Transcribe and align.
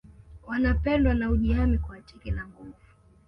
Wanapendwa 0.47 1.13
na 1.13 1.27
hujihami 1.27 1.77
kwa 1.77 2.01
teke 2.01 2.31
la 2.31 2.47
nguvu 2.47 2.73